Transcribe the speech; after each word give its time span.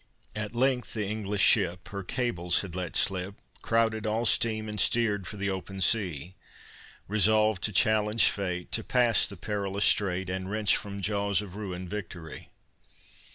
At 0.35 0.55
length, 0.55 0.95
the 0.95 1.05
English 1.05 1.43
ship 1.43 1.89
Her 1.89 2.01
cables 2.03 2.61
had 2.61 2.73
let 2.75 2.95
slip, 2.95 3.35
Crowded 3.61 4.07
all 4.07 4.25
steam, 4.25 4.67
and 4.67 4.79
steered 4.81 5.27
for 5.27 5.37
the 5.37 5.51
open 5.51 5.79
sea, 5.79 6.33
Resolved 7.07 7.61
to 7.65 7.71
challenge 7.71 8.23
Fate, 8.31 8.71
To 8.71 8.83
pass 8.83 9.27
the 9.27 9.37
perilous 9.37 9.85
strait, 9.85 10.27
And 10.27 10.49
wrench 10.49 10.75
from 10.75 11.01
jaws 11.01 11.43
of 11.43 11.55
ruin 11.55 11.87
Victory. 11.87 12.49